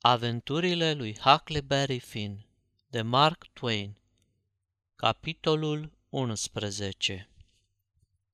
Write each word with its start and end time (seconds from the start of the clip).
Aventurile 0.00 0.92
lui 0.92 1.18
Huckleberry 1.18 1.98
Finn 1.98 2.46
de 2.86 3.02
Mark 3.02 3.46
Twain 3.52 3.96
Capitolul 4.96 5.92
11 6.08 7.28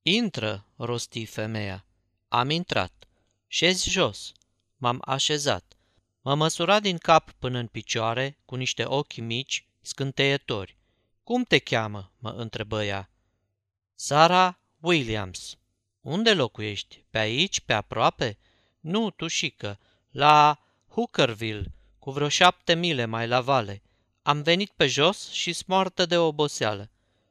Intră, 0.02 0.66
rosti 0.76 1.24
femeia. 1.24 1.86
Am 2.28 2.50
intrat. 2.50 3.08
Șezi 3.46 3.90
jos. 3.90 4.32
M-am 4.76 5.02
așezat. 5.04 5.76
Mă 6.20 6.34
măsura 6.34 6.80
din 6.80 6.98
cap 6.98 7.30
până 7.30 7.58
în 7.58 7.66
picioare, 7.66 8.38
cu 8.44 8.54
niște 8.54 8.84
ochi 8.84 9.16
mici, 9.16 9.68
scânteietori. 9.80 10.76
Cum 11.22 11.42
te 11.42 11.58
cheamă?" 11.58 12.12
mă 12.18 12.30
întrebă 12.30 12.84
ea. 12.84 13.10
Sara 13.94 14.60
Williams. 14.80 15.56
Unde 16.00 16.34
locuiești? 16.34 17.04
Pe 17.10 17.18
aici, 17.18 17.60
pe 17.60 17.72
aproape?" 17.72 18.38
Nu, 18.80 19.10
tușică, 19.10 19.78
la 20.10 20.63
Hookerville, 20.94 21.72
cu 21.98 22.10
vreo 22.10 22.28
șapte 22.28 22.74
mile 22.74 23.04
mai 23.04 23.26
la 23.26 23.40
vale. 23.40 23.82
Am 24.22 24.42
venit 24.42 24.70
pe 24.70 24.86
jos 24.86 25.30
și 25.30 25.52
smoartă 25.52 26.06
de 26.06 26.16
oboseală. 26.16 26.90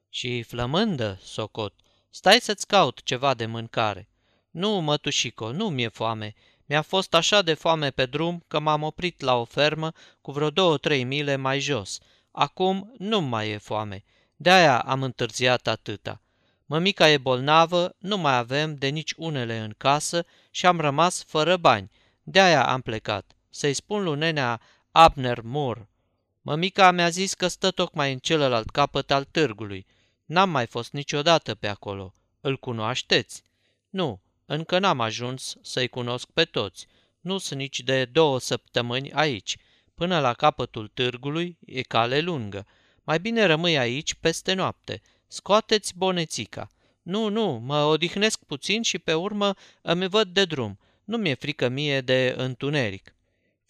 Și 0.09 0.41
flămândă, 0.41 1.19
socot, 1.21 1.73
stai 2.09 2.39
să-ți 2.41 2.67
caut 2.67 3.03
ceva 3.03 3.33
de 3.33 3.45
mâncare. 3.45 4.09
Nu, 4.51 4.69
mătușico, 4.69 5.51
nu 5.51 5.69
mi-e 5.69 5.87
foame. 5.87 6.33
Mi-a 6.65 6.81
fost 6.81 7.13
așa 7.13 7.41
de 7.41 7.53
foame 7.53 7.89
pe 7.89 8.05
drum 8.05 8.43
că 8.47 8.59
m-am 8.59 8.83
oprit 8.83 9.21
la 9.21 9.35
o 9.35 9.45
fermă 9.45 9.91
cu 10.21 10.31
vreo 10.31 10.49
două-trei 10.49 11.03
mile 11.03 11.35
mai 11.35 11.59
jos. 11.59 11.99
Acum 12.31 12.93
nu 12.97 13.21
mai 13.21 13.49
e 13.49 13.57
foame. 13.57 14.03
De-aia 14.35 14.79
am 14.79 15.03
întârziat 15.03 15.67
atâta. 15.67 16.21
Mămica 16.65 17.09
e 17.09 17.17
bolnavă, 17.17 17.95
nu 17.97 18.17
mai 18.17 18.37
avem 18.37 18.75
de 18.75 18.87
nici 18.87 19.13
unele 19.17 19.57
în 19.57 19.73
casă 19.77 20.25
și 20.51 20.65
am 20.65 20.79
rămas 20.79 21.23
fără 21.23 21.57
bani. 21.57 21.91
De-aia 22.23 22.67
am 22.67 22.81
plecat 22.81 23.35
să-i 23.53 23.73
spun 23.73 24.03
lui 24.03 24.17
nenea 24.17 24.61
Abner 24.91 25.41
Moore. 25.41 25.89
Mămica 26.41 26.91
mi-a 26.91 27.09
zis 27.09 27.33
că 27.33 27.47
stă 27.47 27.71
tocmai 27.71 28.11
în 28.11 28.19
celălalt 28.19 28.69
capăt 28.69 29.11
al 29.11 29.23
târgului. 29.23 29.85
N-am 30.25 30.49
mai 30.49 30.65
fost 30.65 30.91
niciodată 30.91 31.55
pe 31.55 31.67
acolo. 31.67 32.13
Îl 32.41 32.57
cunoașteți? 32.57 33.43
Nu, 33.89 34.21
încă 34.45 34.79
n-am 34.79 34.99
ajuns 34.99 35.55
să-i 35.61 35.87
cunosc 35.87 36.27
pe 36.33 36.43
toți. 36.43 36.87
Nu 37.19 37.37
sunt 37.37 37.59
nici 37.59 37.79
de 37.79 38.05
două 38.05 38.39
săptămâni 38.39 39.11
aici. 39.11 39.57
Până 39.95 40.19
la 40.19 40.33
capătul 40.33 40.87
târgului 40.87 41.57
e 41.65 41.81
cale 41.81 42.19
lungă. 42.19 42.65
Mai 43.03 43.19
bine 43.19 43.45
rămâi 43.45 43.77
aici 43.77 44.13
peste 44.13 44.53
noapte. 44.53 45.01
Scoateți 45.27 45.97
bonețica. 45.97 46.69
Nu, 47.01 47.29
nu, 47.29 47.61
mă 47.65 47.83
odihnesc 47.83 48.43
puțin 48.43 48.81
și 48.81 48.99
pe 48.99 49.13
urmă 49.13 49.53
îmi 49.81 50.07
văd 50.07 50.27
de 50.27 50.45
drum. 50.45 50.79
Nu 51.03 51.17
mi-e 51.17 51.33
frică 51.33 51.67
mie 51.67 52.01
de 52.01 52.33
întuneric. 52.37 53.12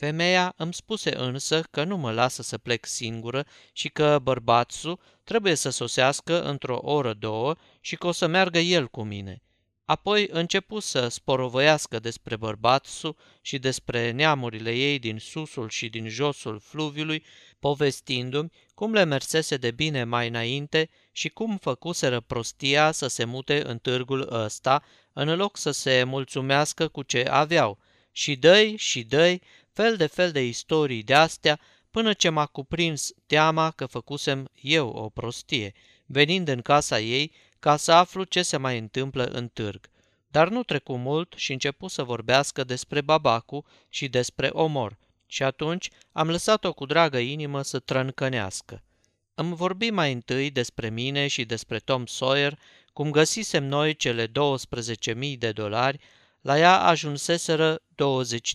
Femeia 0.04 0.54
îmi 0.58 0.74
spuse 0.74 1.16
însă 1.18 1.62
că 1.72 1.84
nu 1.84 1.98
mă 1.98 2.12
lasă 2.12 2.42
să 2.42 2.58
plec 2.58 2.86
singură 2.86 3.46
și 3.74 3.90
că 3.90 4.20
bărbațul 4.24 5.00
trebuie 5.24 5.56
să 5.56 5.70
sosească 5.70 6.44
într-o 6.44 6.80
oră 6.82 7.14
două 7.14 7.56
și 7.80 7.96
că 7.96 8.08
o 8.08 8.12
să 8.12 8.28
meargă 8.28 8.60
el 8.60 8.88
cu 8.88 9.04
mine. 9.04 9.42
Apoi 9.86 10.28
începu 10.32 10.80
să 10.80 11.08
sporovăiască 11.08 12.00
despre 12.00 12.36
bărbațul 12.36 13.18
și 13.42 13.60
despre 13.60 14.12
neamurile 14.12 14.72
ei 14.72 15.00
din 15.00 15.18
susul 15.20 15.70
și 15.70 15.90
din 15.90 16.08
josul 16.08 16.60
fluviului, 16.60 17.26
povestindu-mi 17.60 18.52
cum 18.74 18.94
le 18.94 19.04
mersese 19.04 19.58
de 19.58 19.72
bine 19.72 20.04
mai 20.04 20.28
înainte 20.28 20.90
și 21.12 21.30
cum 21.30 21.58
făcuseră 21.58 22.20
prostia 22.20 22.92
să 22.92 23.08
se 23.08 23.24
mute 23.24 23.66
în 23.66 23.78
târgul 23.78 24.28
ăsta, 24.32 24.84
în 25.14 25.36
loc 25.36 25.58
să 25.58 25.72
se 25.72 26.04
mulțumească 26.04 26.88
cu 26.88 27.04
ce 27.04 27.26
aveau. 27.30 27.80
Și 28.16 28.36
dăi 28.36 28.76
și 28.78 29.04
dăi 29.04 29.42
fel 29.74 29.96
de 29.96 30.06
fel 30.06 30.32
de 30.32 30.46
istorii 30.46 31.04
de 31.04 31.14
astea, 31.14 31.60
până 31.92 32.14
ce 32.14 32.30
m-a 32.30 32.46
cuprins 32.46 33.12
teama 33.26 33.72
că 33.72 33.86
făcusem 33.86 34.50
eu 34.62 34.88
o 34.90 35.10
prostie, 35.10 35.74
venind 36.06 36.48
în 36.48 36.62
casa 36.62 37.00
ei 37.00 37.32
ca 37.60 37.76
să 37.76 37.92
aflu 37.92 38.24
ce 38.24 38.42
se 38.42 38.58
mai 38.58 38.78
întâmplă 38.78 39.24
în 39.24 39.48
târg. 39.48 39.90
Dar 40.28 40.50
nu 40.50 40.64
trecu 40.64 40.98
mult 40.98 41.34
și 41.38 41.52
începu 41.52 41.88
să 41.88 42.04
vorbească 42.04 42.64
despre 42.64 43.02
babacu 43.02 43.66
și 43.90 44.08
despre 44.08 44.48
omor, 44.48 44.98
și 45.26 45.44
atunci 45.44 45.90
am 46.12 46.30
lăsat-o 46.30 46.74
cu 46.74 46.86
dragă 46.86 47.18
inimă 47.18 47.62
să 47.62 47.80
trâncănească. 47.80 48.84
Îmi 49.36 49.56
vorbi 49.56 49.90
mai 49.90 50.12
întâi 50.12 50.50
despre 50.50 50.90
mine 50.90 51.28
și 51.28 51.46
despre 51.46 51.80
Tom 51.80 52.06
Sawyer, 52.06 52.60
cum 52.94 53.12
găsisem 53.12 53.64
noi 53.66 53.96
cele 53.96 54.28
12.000 54.28 54.32
de 55.38 55.52
dolari, 55.52 56.00
la 56.42 56.58
ea 56.60 56.80
ajunseseră 56.80 57.82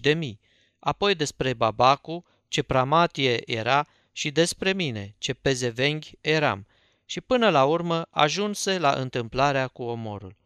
20.000 0.07 0.48
apoi 0.79 1.15
despre 1.15 1.53
babacu, 1.53 2.25
ce 2.49 2.63
pramatie 2.63 3.53
era 3.53 3.87
și 4.13 4.31
despre 4.31 4.73
mine, 4.73 5.15
ce 5.19 5.35
pezevenghi 5.35 6.19
eram, 6.21 6.67
și 7.05 7.21
până 7.21 7.51
la 7.51 7.65
urmă 7.65 8.07
ajunse 8.11 8.79
la 8.79 8.93
întâmplarea 8.93 9.69
cu 9.69 9.83
omorul. 9.83 10.37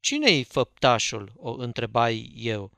Cine-i 0.00 0.44
făptașul?" 0.44 1.32
o 1.36 1.52
întrebai 1.52 2.32
eu. 2.36 2.70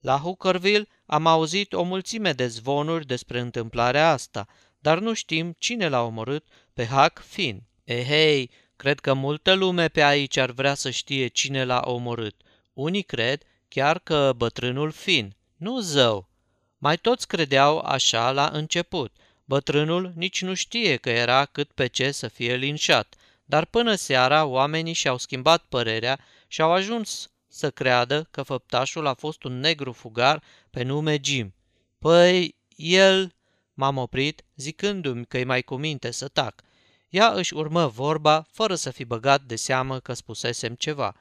La 0.00 0.18
Hookerville 0.18 0.88
am 1.06 1.26
auzit 1.26 1.72
o 1.72 1.82
mulțime 1.82 2.32
de 2.32 2.46
zvonuri 2.46 3.06
despre 3.06 3.40
întâmplarea 3.40 4.10
asta, 4.10 4.46
dar 4.78 4.98
nu 4.98 5.12
știm 5.12 5.54
cine 5.58 5.88
l-a 5.88 6.02
omorât 6.02 6.46
pe 6.72 6.86
Huck 6.86 7.22
Finn. 7.26 7.66
Ehei, 7.84 8.42
eh, 8.42 8.48
cred 8.76 9.00
că 9.00 9.14
multă 9.14 9.54
lume 9.54 9.88
pe 9.88 10.02
aici 10.02 10.36
ar 10.36 10.50
vrea 10.50 10.74
să 10.74 10.90
știe 10.90 11.26
cine 11.26 11.64
l-a 11.64 11.82
omorât. 11.84 12.42
Unii 12.72 13.02
cred 13.02 13.42
chiar 13.68 13.98
că 13.98 14.32
bătrânul 14.36 14.90
Finn. 14.90 15.36
Nu 15.56 15.80
zău, 15.80 16.27
mai 16.78 16.96
toți 16.96 17.26
credeau 17.26 17.78
așa 17.78 18.30
la 18.30 18.50
început. 18.52 19.12
Bătrânul 19.44 20.12
nici 20.14 20.42
nu 20.42 20.54
știe 20.54 20.96
că 20.96 21.10
era 21.10 21.44
cât 21.44 21.72
pe 21.72 21.86
ce 21.86 22.10
să 22.10 22.28
fie 22.28 22.56
linșat, 22.56 23.14
dar 23.44 23.64
până 23.64 23.94
seara 23.94 24.44
oamenii 24.44 24.92
și-au 24.92 25.18
schimbat 25.18 25.64
părerea 25.68 26.18
și 26.46 26.60
au 26.60 26.72
ajuns 26.72 27.30
să 27.48 27.70
creadă 27.70 28.28
că 28.30 28.42
făptașul 28.42 29.06
a 29.06 29.14
fost 29.14 29.44
un 29.44 29.60
negru 29.60 29.92
fugar 29.92 30.42
pe 30.70 30.82
nume 30.82 31.18
Jim. 31.22 31.54
Păi, 31.98 32.56
el... 32.76 33.32
M-am 33.74 33.96
oprit, 33.96 34.44
zicându-mi 34.56 35.26
că-i 35.26 35.44
mai 35.44 35.62
cu 35.62 35.76
minte 35.76 36.10
să 36.10 36.28
tac. 36.28 36.62
Ea 37.08 37.32
își 37.32 37.54
urmă 37.54 37.86
vorba, 37.86 38.46
fără 38.50 38.74
să 38.74 38.90
fi 38.90 39.04
băgat 39.04 39.42
de 39.42 39.56
seamă 39.56 40.00
că 40.00 40.12
spusesem 40.12 40.74
ceva. 40.74 41.14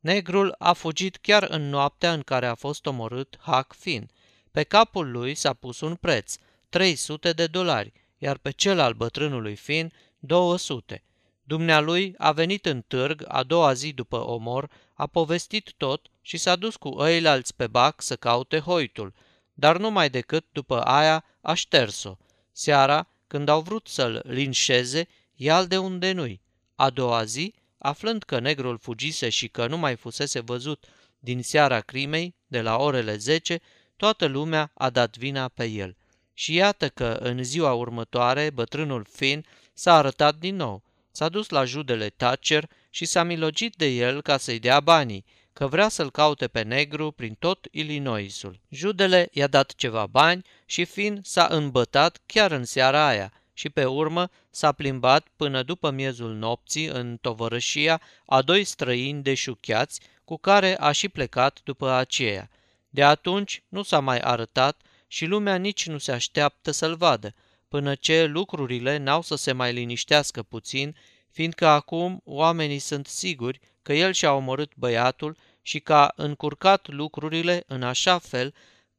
Negrul 0.00 0.54
a 0.58 0.72
fugit 0.72 1.16
chiar 1.16 1.42
în 1.42 1.68
noaptea 1.68 2.12
în 2.12 2.22
care 2.22 2.46
a 2.46 2.54
fost 2.54 2.86
omorât 2.86 3.38
Huck 3.42 3.74
Finn. 3.78 4.10
Pe 4.56 4.62
capul 4.62 5.10
lui 5.10 5.34
s-a 5.34 5.52
pus 5.52 5.80
un 5.80 5.94
preț, 5.94 6.34
300 6.68 7.32
de 7.32 7.46
dolari, 7.46 7.92
iar 8.18 8.38
pe 8.38 8.50
cel 8.50 8.80
al 8.80 8.92
bătrânului 8.92 9.56
Fin 9.56 9.92
200. 10.18 11.02
Dumnealui 11.42 12.14
a 12.18 12.32
venit 12.32 12.66
în 12.66 12.82
târg 12.86 13.24
a 13.28 13.42
doua 13.42 13.72
zi 13.72 13.92
după 13.92 14.26
omor, 14.26 14.70
a 14.94 15.06
povestit 15.06 15.72
tot 15.76 16.06
și 16.20 16.36
s-a 16.36 16.56
dus 16.56 16.76
cu 16.76 16.88
ăilalți 16.98 17.54
pe 17.54 17.66
bac 17.66 18.02
să 18.02 18.16
caute 18.16 18.58
hoitul, 18.58 19.14
dar 19.54 19.78
numai 19.78 20.10
decât 20.10 20.46
după 20.52 20.80
aia 20.80 21.24
a 21.40 21.54
șters-o. 21.54 22.16
Seara, 22.52 23.08
când 23.26 23.48
au 23.48 23.60
vrut 23.60 23.86
să-l 23.88 24.22
linșeze, 24.26 25.08
ia 25.34 25.64
de 25.64 25.78
unde 25.78 26.12
nu-i. 26.12 26.40
A 26.74 26.90
doua 26.90 27.24
zi, 27.24 27.54
aflând 27.78 28.22
că 28.22 28.38
negrul 28.38 28.78
fugise 28.78 29.28
și 29.28 29.48
că 29.48 29.66
nu 29.66 29.78
mai 29.78 29.96
fusese 29.96 30.40
văzut 30.40 30.84
din 31.18 31.42
seara 31.42 31.80
crimei, 31.80 32.34
de 32.46 32.60
la 32.60 32.76
orele 32.76 33.16
10, 33.16 33.60
toată 33.96 34.26
lumea 34.26 34.70
a 34.74 34.90
dat 34.90 35.16
vina 35.16 35.48
pe 35.48 35.64
el. 35.64 35.96
Și 36.34 36.54
iată 36.54 36.88
că 36.88 37.18
în 37.20 37.44
ziua 37.44 37.72
următoare 37.72 38.50
bătrânul 38.50 39.06
Finn 39.10 39.46
s-a 39.72 39.94
arătat 39.94 40.34
din 40.34 40.56
nou. 40.56 40.82
S-a 41.10 41.28
dus 41.28 41.48
la 41.48 41.64
judele 41.64 42.08
Thatcher 42.08 42.68
și 42.90 43.04
s-a 43.04 43.22
milogit 43.22 43.76
de 43.76 43.86
el 43.86 44.22
ca 44.22 44.36
să-i 44.36 44.58
dea 44.58 44.80
banii, 44.80 45.24
că 45.52 45.66
vrea 45.66 45.88
să-l 45.88 46.10
caute 46.10 46.48
pe 46.48 46.62
negru 46.62 47.10
prin 47.10 47.34
tot 47.38 47.66
Illinoisul. 47.70 48.60
Judele 48.68 49.28
i-a 49.32 49.46
dat 49.46 49.72
ceva 49.74 50.06
bani 50.06 50.44
și 50.66 50.84
Finn 50.84 51.20
s-a 51.22 51.46
îmbătat 51.50 52.20
chiar 52.26 52.50
în 52.50 52.64
seara 52.64 53.06
aia 53.06 53.32
și 53.52 53.68
pe 53.68 53.84
urmă 53.84 54.30
s-a 54.50 54.72
plimbat 54.72 55.26
până 55.36 55.62
după 55.62 55.90
miezul 55.90 56.34
nopții 56.34 56.86
în 56.86 57.16
tovărășia 57.20 58.00
a 58.26 58.42
doi 58.42 58.64
străini 58.64 59.22
deșuchiați 59.22 60.00
cu 60.24 60.36
care 60.36 60.80
a 60.80 60.92
și 60.92 61.08
plecat 61.08 61.60
după 61.64 61.90
aceea. 61.90 62.50
De 62.96 63.04
atunci 63.04 63.62
nu 63.68 63.82
s-a 63.82 64.00
mai 64.00 64.18
arătat 64.18 64.80
și 65.06 65.24
lumea 65.24 65.56
nici 65.56 65.86
nu 65.86 65.98
se 65.98 66.12
așteaptă 66.12 66.70
să-l 66.70 66.96
vadă, 66.96 67.34
până 67.68 67.94
ce 67.94 68.24
lucrurile 68.24 68.96
n-au 68.96 69.22
să 69.22 69.34
se 69.34 69.52
mai 69.52 69.72
liniștească 69.72 70.42
puțin, 70.42 70.96
fiindcă 71.30 71.66
acum 71.66 72.20
oamenii 72.24 72.78
sunt 72.78 73.06
siguri 73.06 73.60
că 73.82 73.92
el 73.92 74.12
și-a 74.12 74.32
omorât 74.32 74.72
băiatul 74.76 75.36
și 75.62 75.80
că 75.80 75.94
a 75.94 76.12
încurcat 76.14 76.88
lucrurile 76.88 77.62
în 77.66 77.82
așa 77.82 78.18
fel 78.18 78.54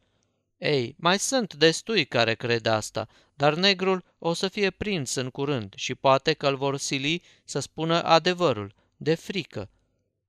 Ei, 0.57 0.95
mai 0.97 1.19
sunt 1.19 1.53
destui 1.53 2.05
care 2.05 2.33
cred 2.33 2.65
asta, 2.65 3.07
dar 3.41 3.53
negrul 3.53 4.03
o 4.19 4.33
să 4.33 4.47
fie 4.47 4.69
prins 4.69 5.15
în 5.15 5.29
curând 5.29 5.73
și 5.75 5.95
poate 5.95 6.33
că 6.33 6.47
îl 6.47 6.55
vor 6.55 6.77
sili 6.77 7.21
să 7.43 7.59
spună 7.59 8.03
adevărul, 8.03 8.73
de 8.97 9.15
frică. 9.15 9.69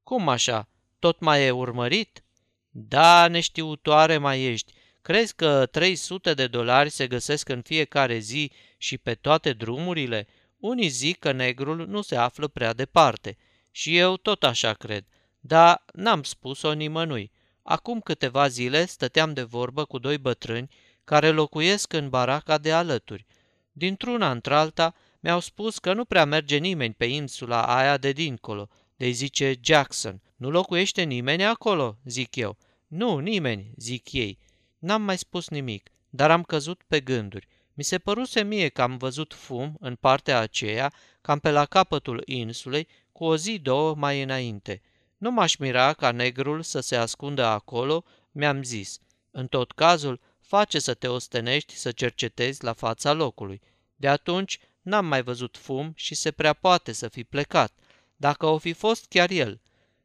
Cum 0.03 0.29
așa? 0.29 0.69
Tot 0.99 1.21
mai 1.21 1.45
e 1.45 1.51
urmărit? 1.51 2.23
Da, 2.71 3.29
neștiutoare 3.29 4.19
mai 4.19 4.43
ești. 4.43 4.73
Crezi 5.03 5.35
că 5.35 5.67
300 5.67 6.35
de 6.35 6.47
dolari 6.47 6.91
se 6.91 7.07
găsesc 7.07 7.49
în 7.49 7.61
fiecare 7.61 8.19
zi 8.19 8.53
și 8.77 8.99
pe 8.99 9.15
toate 9.15 9.53
drumurile? 9.53 10.27
Unii 10.59 10.89
zic 10.89 11.19
că 11.19 11.33
negrul 11.33 11.87
nu 11.87 12.03
se 12.03 12.17
află 12.17 12.49
prea 12.49 12.73
departe. 12.73 13.37
Și 13.71 13.97
eu 13.97 14.17
tot 14.17 14.45
așa 14.45 14.73
cred. 14.73 15.05
Dar 15.41 15.85
n-am 15.93 16.23
spus-o 16.23 16.73
nimănui. 16.73 17.31
Acum 17.63 18.01
câteva 18.01 18.49
zile 18.49 18.85
stăteam 18.85 19.33
de 19.33 19.43
vorbă 19.43 19.85
cu 19.85 19.99
doi 19.99 20.19
bătrâni 20.19 20.71
care 21.05 21.31
locuiesc 21.31 21.93
în 21.93 22.09
baraca 22.09 22.59
de 22.59 22.73
alături. 22.73 23.27
Dintr-una 23.73 24.31
într-alta 24.31 24.95
mi-au 25.21 25.41
spus 25.41 25.79
că 25.79 25.93
nu 25.93 26.05
prea 26.05 26.25
merge 26.25 26.57
nimeni 26.57 26.95
pe 26.95 27.05
insula 27.05 27.77
aia 27.77 27.97
de 27.97 28.13
dincolo, 28.13 28.69
de 28.97 29.09
zice 29.09 29.55
Jackson. 29.61 30.21
Nu 30.37 30.51
locuiește 30.51 31.03
nimeni 31.03 31.45
acolo, 31.45 31.97
zic 32.05 32.37
eu. 32.37 32.57
Nu, 32.87 33.19
nimeni, 33.19 33.73
zic 33.77 34.13
ei. 34.13 34.39
N-am 34.79 35.03
mai 35.03 35.19
spus 35.19 35.49
nimic, 35.49 35.91
dar 36.11 36.31
am 36.31 36.43
căzut 36.43 36.83
pe 36.87 37.01
gânduri. 37.01 37.49
Mi 37.75 37.85
se 37.85 37.99
păruse 37.99 38.43
mie 38.43 38.69
că 38.69 38.83
am 38.83 38.97
văzut 38.97 39.35
fum 39.35 39.77
în 39.81 39.95
partea 39.95 40.39
aceea, 40.39 40.93
cam 41.21 41.39
pe 41.39 41.51
la 41.51 41.65
capătul 41.65 42.23
insulei, 42.25 42.89
cu 43.13 43.25
o 43.25 43.37
zi 43.37 43.59
două 43.59 43.95
mai 43.95 44.23
înainte. 44.23 44.83
Nu 45.19 45.31
m-aș 45.31 45.57
mira 45.57 45.93
ca 45.93 46.11
negrul 46.11 46.63
să 46.63 46.81
se 46.81 46.97
ascundă 46.97 47.45
acolo, 47.45 48.05
mi-am 48.33 48.63
zis. 48.63 48.99
În 49.31 49.47
tot 49.47 49.73
cazul, 49.73 50.21
face 50.57 50.79
să 50.79 50.95
te 50.95 51.09
ostenești 51.09 51.75
să 51.75 51.91
cercetezi 51.91 52.65
la 52.65 52.73
fața 52.73 53.13
locului. 53.13 53.61
De 53.97 54.09
atunci 54.09 54.59
n-am 54.83 55.07
mai 55.07 55.23
văzut 55.23 55.57
fum 55.57 55.93
și 55.95 56.15
se 56.15 56.31
prea 56.31 56.53
poate 56.53 56.93
să 56.93 57.09
fi 57.09 57.25
plecat. 57.25 57.73
Dacă 58.17 58.47
o 58.47 58.59
fi 58.59 58.73
fost 58.73 59.07
chiar 59.09 59.31
el. 59.31 59.61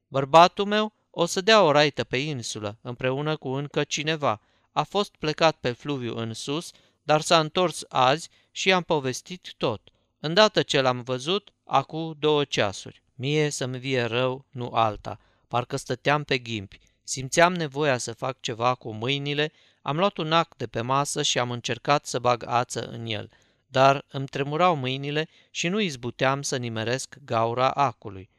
Bărbatul 0.08 0.66
meu 0.66 0.94
o 1.10 1.26
să 1.26 1.42
dea 1.42 1.62
o 1.62 1.72
raită 1.72 2.04
pe 2.04 2.18
insulă, 2.18 2.78
împreună 2.82 3.36
cu 3.36 3.50
încă 3.50 3.84
cineva. 3.84 4.42
A 4.72 4.84
fost 4.84 5.16
plecat 5.16 5.56
pe 5.56 5.72
fluviu 5.72 6.18
în 6.18 6.34
sus, 6.34 6.72
dar 7.04 7.22
s-a 7.22 7.40
întors 7.40 7.84
azi 7.90 8.30
și 8.52 8.68
i-am 8.68 8.84
povestit 8.84 9.54
tot. 9.58 9.82
Îndată 10.20 10.62
ce 10.62 10.82
l-am 10.82 11.02
văzut, 11.02 11.54
acum 11.64 12.16
două 12.20 12.44
ceasuri. 12.44 13.04
Mie 13.16 13.50
să-mi 13.50 13.80
vie 13.80 14.04
rău, 14.04 14.46
nu 14.50 14.70
alta. 14.74 15.20
Parcă 15.48 15.76
stăteam 15.76 16.24
pe 16.24 16.38
ghimpi. 16.38 16.80
Simțeam 17.04 17.54
nevoia 17.54 17.98
să 17.98 18.14
fac 18.14 18.40
ceva 18.40 18.76
cu 18.76 18.94
mâinile, 18.94 19.52
am 19.88 19.98
luat 19.98 20.18
un 20.18 20.32
ac 20.32 20.56
de 20.56 20.68
pe 20.68 20.82
masă 20.82 21.22
și 21.22 21.40
am 21.40 21.52
încercat 21.52 22.06
să 22.06 22.20
bag 22.20 22.44
ață 22.48 22.88
în 22.88 23.06
el, 23.06 23.30
dar 23.68 24.06
îmi 24.08 24.28
tremurau 24.28 24.76
mâinile 24.76 25.28
și 25.50 25.68
nu 25.68 25.80
izbuteam 25.80 26.42
să 26.42 26.58
nimeresc 26.58 27.16
gaura 27.26 27.72
acului. 27.72 28.30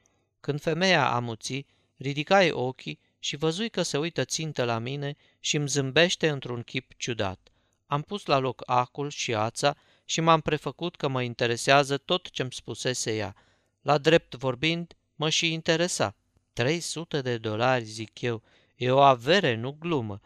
Când 0.40 0.60
femeia 0.60 1.10
amuții, 1.10 1.66
ridicai 1.96 2.50
ochii 2.50 3.00
și 3.18 3.36
văzui 3.36 3.68
că 3.68 3.82
se 3.82 3.98
uită 3.98 4.24
țintă 4.24 4.64
la 4.64 4.78
mine 4.78 5.16
și 5.40 5.56
îmi 5.56 5.68
zâmbește 5.68 6.28
într-un 6.28 6.62
chip 6.62 6.92
ciudat. 6.96 7.48
Am 7.86 8.02
pus 8.02 8.26
la 8.26 8.38
loc 8.38 8.62
acul 8.66 9.10
și 9.10 9.34
ața 9.34 9.76
și 10.04 10.20
m-am 10.20 10.40
prefăcut 10.40 10.96
că 10.96 11.08
mă 11.08 11.22
interesează 11.22 11.96
tot 11.96 12.30
ce-mi 12.30 12.52
spusese 12.52 13.16
ea. 13.16 13.34
La 13.80 13.98
drept 13.98 14.34
vorbind, 14.34 14.96
mă 15.14 15.28
și 15.28 15.52
interesa. 15.52 16.16
300 16.52 17.20
de 17.20 17.38
dolari, 17.38 17.84
zic 17.84 18.20
eu, 18.20 18.42
e 18.76 18.90
o 18.90 19.00
avere, 19.00 19.54
nu 19.54 19.76
glumă. 19.80 20.20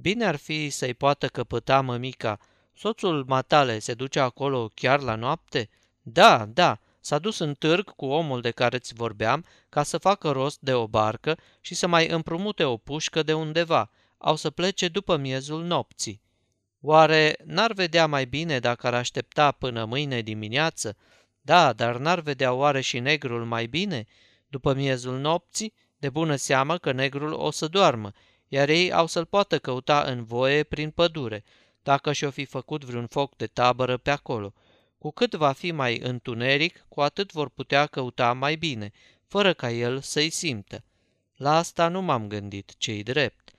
Bine 0.00 0.24
ar 0.24 0.36
fi 0.36 0.70
să-i 0.70 0.94
poată 0.94 1.26
căpăta 1.26 1.80
mămica. 1.80 2.38
Soțul 2.72 3.24
matale 3.26 3.78
se 3.78 3.94
duce 3.94 4.20
acolo 4.20 4.70
chiar 4.74 5.00
la 5.00 5.14
noapte? 5.14 5.70
Da, 6.02 6.46
da, 6.46 6.78
s-a 7.00 7.18
dus 7.18 7.38
în 7.38 7.54
târg 7.54 7.94
cu 7.94 8.06
omul 8.06 8.40
de 8.40 8.50
care 8.50 8.78
ți 8.78 8.94
vorbeam 8.94 9.44
ca 9.68 9.82
să 9.82 9.98
facă 9.98 10.30
rost 10.30 10.60
de 10.60 10.74
o 10.74 10.86
barcă 10.86 11.38
și 11.60 11.74
să 11.74 11.86
mai 11.86 12.08
împrumute 12.08 12.64
o 12.64 12.76
pușcă 12.76 13.22
de 13.22 13.32
undeva. 13.32 13.90
Au 14.18 14.36
să 14.36 14.50
plece 14.50 14.88
după 14.88 15.16
miezul 15.16 15.64
nopții. 15.64 16.22
Oare 16.80 17.36
n-ar 17.44 17.72
vedea 17.72 18.06
mai 18.06 18.24
bine 18.24 18.58
dacă 18.58 18.86
ar 18.86 18.94
aștepta 18.94 19.50
până 19.50 19.84
mâine 19.84 20.20
dimineață? 20.20 20.96
Da, 21.40 21.72
dar 21.72 21.96
n-ar 21.96 22.20
vedea 22.20 22.52
oare 22.52 22.80
și 22.80 22.98
negrul 22.98 23.44
mai 23.44 23.66
bine? 23.66 24.06
După 24.48 24.74
miezul 24.74 25.18
nopții, 25.18 25.74
de 25.98 26.10
bună 26.10 26.36
seamă 26.36 26.78
că 26.78 26.92
negrul 26.92 27.32
o 27.32 27.50
să 27.50 27.66
doarmă, 27.66 28.12
iar 28.48 28.68
ei 28.68 28.92
au 28.92 29.06
să-l 29.06 29.24
poată 29.24 29.58
căuta 29.58 30.02
în 30.02 30.24
voie 30.24 30.62
prin 30.62 30.90
pădure, 30.90 31.44
dacă 31.82 32.12
și-o 32.12 32.30
fi 32.30 32.44
făcut 32.44 32.84
vreun 32.84 33.06
foc 33.06 33.36
de 33.36 33.46
tabără 33.46 33.96
pe 33.96 34.10
acolo. 34.10 34.54
Cu 34.98 35.10
cât 35.10 35.34
va 35.34 35.52
fi 35.52 35.70
mai 35.72 35.98
întuneric, 35.98 36.84
cu 36.88 37.00
atât 37.00 37.32
vor 37.32 37.48
putea 37.48 37.86
căuta 37.86 38.32
mai 38.32 38.56
bine, 38.56 38.92
fără 39.26 39.52
ca 39.52 39.70
el 39.70 40.00
să-i 40.00 40.30
simtă. 40.30 40.84
La 41.36 41.56
asta 41.56 41.88
nu 41.88 42.02
m-am 42.02 42.28
gândit, 42.28 42.74
cei 42.78 43.02
drept. 43.02 43.50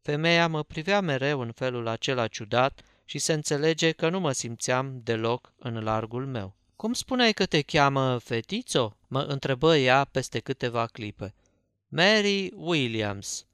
Femeia 0.00 0.48
mă 0.48 0.62
privea 0.62 1.00
mereu 1.00 1.40
în 1.40 1.52
felul 1.52 1.86
acela 1.86 2.26
ciudat 2.26 2.80
și 3.04 3.18
se 3.18 3.32
înțelege 3.32 3.90
că 3.90 4.08
nu 4.08 4.20
mă 4.20 4.32
simțeam 4.32 5.00
deloc 5.02 5.52
în 5.58 5.82
largul 5.82 6.26
meu. 6.26 6.56
Cum 6.76 6.92
spuneai 6.92 7.32
că 7.32 7.46
te 7.46 7.62
cheamă 7.62 8.18
fetițo?" 8.18 8.96
mă 9.08 9.20
întrebă 9.22 9.76
ea 9.76 10.04
peste 10.04 10.38
câteva 10.38 10.86
clipe. 10.86 11.34
Mary 11.88 12.52
Williams. 12.56 13.46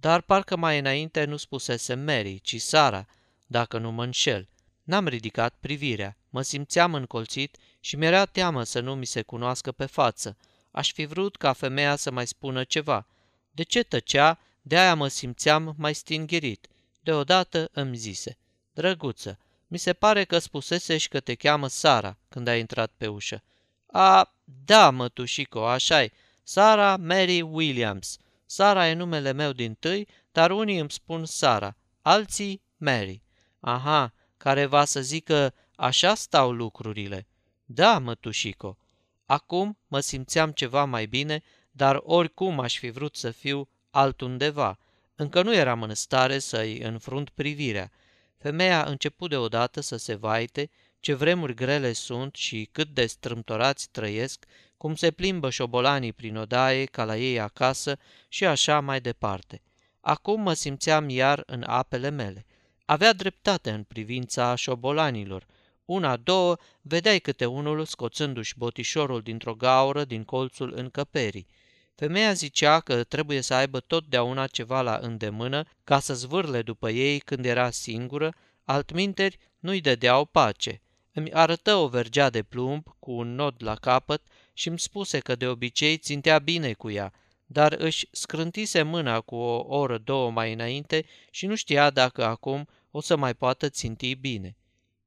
Dar 0.00 0.20
parcă 0.20 0.56
mai 0.56 0.78
înainte 0.78 1.24
nu 1.24 1.36
spusese 1.36 1.94
Mary, 1.94 2.40
ci 2.40 2.60
Sara, 2.60 3.06
dacă 3.46 3.78
nu 3.78 3.90
mă 3.90 4.04
înșel. 4.04 4.48
N-am 4.82 5.08
ridicat 5.08 5.54
privirea, 5.60 6.16
mă 6.30 6.42
simțeam 6.42 6.94
încolțit 6.94 7.56
și 7.80 7.96
mi-era 7.96 8.24
teamă 8.24 8.62
să 8.62 8.80
nu 8.80 8.94
mi 8.94 9.04
se 9.04 9.22
cunoască 9.22 9.72
pe 9.72 9.86
față. 9.86 10.36
Aș 10.70 10.92
fi 10.92 11.04
vrut 11.04 11.36
ca 11.36 11.52
femeia 11.52 11.96
să 11.96 12.10
mai 12.10 12.26
spună 12.26 12.64
ceva. 12.64 13.06
De 13.50 13.62
ce 13.62 13.82
tăcea, 13.82 14.38
de 14.62 14.78
aia 14.78 14.94
mă 14.94 15.08
simțeam 15.08 15.74
mai 15.78 15.94
stingherit. 15.94 16.66
Deodată 17.00 17.68
îmi 17.72 17.96
zise, 17.96 18.36
Drăguță, 18.72 19.38
mi 19.66 19.78
se 19.78 19.92
pare 19.92 20.24
că 20.24 20.38
spusese 20.38 20.96
și 20.96 21.08
că 21.08 21.20
te 21.20 21.34
cheamă 21.34 21.68
Sara 21.68 22.16
când 22.28 22.48
ai 22.48 22.58
intrat 22.58 22.92
pe 22.96 23.06
ușă. 23.06 23.42
A, 23.86 24.34
da, 24.64 24.90
mătușico, 24.90 25.66
așa 25.66 26.02
e. 26.02 26.10
Sara 26.42 26.96
Mary 26.96 27.40
Williams. 27.40 28.18
Sara 28.52 28.88
e 28.88 28.92
numele 28.92 29.32
meu 29.32 29.52
din 29.52 29.74
tâi, 29.74 30.08
dar 30.32 30.50
unii 30.50 30.78
îmi 30.78 30.90
spun 30.90 31.24
Sara, 31.24 31.76
alții 32.02 32.62
Mary. 32.76 33.22
Aha, 33.60 34.12
care 34.36 34.66
va 34.66 34.84
să 34.84 35.00
zică, 35.00 35.54
așa 35.76 36.14
stau 36.14 36.52
lucrurile. 36.52 37.26
Da, 37.64 37.98
mătușico. 37.98 38.78
Acum 39.26 39.78
mă 39.86 40.00
simțeam 40.00 40.50
ceva 40.50 40.84
mai 40.84 41.06
bine, 41.06 41.42
dar 41.70 42.00
oricum 42.02 42.60
aș 42.60 42.78
fi 42.78 42.90
vrut 42.90 43.16
să 43.16 43.30
fiu 43.30 43.68
altundeva. 43.90 44.78
Încă 45.14 45.42
nu 45.42 45.54
eram 45.54 45.82
în 45.82 45.94
stare 45.94 46.38
să-i 46.38 46.78
înfrunt 46.78 47.30
privirea. 47.30 47.90
Femeia 48.38 48.84
a 48.84 48.90
început 48.90 49.30
deodată 49.30 49.80
să 49.80 49.96
se 49.96 50.14
vaite, 50.14 50.70
ce 51.00 51.14
vremuri 51.14 51.54
grele 51.54 51.92
sunt 51.92 52.34
și 52.34 52.68
cât 52.72 52.88
de 52.88 53.06
strâmtorați 53.06 53.88
trăiesc, 53.90 54.44
cum 54.80 54.94
se 54.94 55.10
plimbă 55.10 55.50
șobolanii 55.50 56.12
prin 56.12 56.36
odaie 56.36 56.84
ca 56.84 57.04
la 57.04 57.16
ei 57.16 57.40
acasă 57.40 57.98
și 58.28 58.44
așa 58.46 58.80
mai 58.80 59.00
departe. 59.00 59.62
Acum 60.00 60.40
mă 60.40 60.52
simțeam 60.52 61.08
iar 61.08 61.42
în 61.46 61.62
apele 61.66 62.08
mele. 62.08 62.46
Avea 62.84 63.12
dreptate 63.12 63.70
în 63.70 63.82
privința 63.82 64.54
șobolanilor. 64.54 65.46
Una, 65.84 66.16
două, 66.16 66.56
vedeai 66.80 67.18
câte 67.18 67.44
unul 67.44 67.84
scoțându-și 67.84 68.58
botișorul 68.58 69.20
dintr-o 69.20 69.54
gaură 69.54 70.04
din 70.04 70.24
colțul 70.24 70.72
încăperii. 70.76 71.46
Femeia 71.94 72.32
zicea 72.32 72.80
că 72.80 73.04
trebuie 73.04 73.40
să 73.40 73.54
aibă 73.54 73.80
totdeauna 73.80 74.46
ceva 74.46 74.82
la 74.82 74.98
îndemână 75.02 75.64
ca 75.84 75.98
să 75.98 76.14
zvârle 76.14 76.62
după 76.62 76.90
ei 76.90 77.18
când 77.18 77.44
era 77.44 77.70
singură, 77.70 78.34
altminteri 78.64 79.38
nu-i 79.58 79.80
dădeau 79.80 80.24
pace. 80.24 80.80
Îmi 81.12 81.32
arătă 81.32 81.74
o 81.74 81.88
vergea 81.88 82.30
de 82.30 82.42
plumb 82.42 82.86
cu 82.98 83.10
un 83.10 83.34
nod 83.34 83.54
la 83.58 83.74
capăt 83.74 84.22
și 84.52 84.68
îmi 84.68 84.78
spuse 84.78 85.18
că 85.18 85.34
de 85.34 85.46
obicei 85.46 85.96
țintea 85.96 86.38
bine 86.38 86.72
cu 86.72 86.90
ea, 86.90 87.12
dar 87.46 87.72
își 87.72 88.08
scrântise 88.10 88.82
mâna 88.82 89.20
cu 89.20 89.34
o 89.34 89.76
oră, 89.76 89.98
două 89.98 90.30
mai 90.30 90.52
înainte 90.52 91.06
și 91.30 91.46
nu 91.46 91.54
știa 91.54 91.90
dacă 91.90 92.24
acum 92.24 92.68
o 92.90 93.00
să 93.00 93.16
mai 93.16 93.34
poată 93.34 93.68
ținti 93.68 94.14
bine. 94.14 94.56